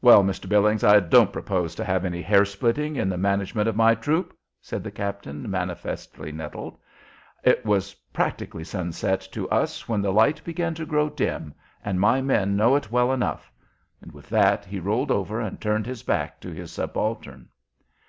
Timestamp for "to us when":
9.30-10.02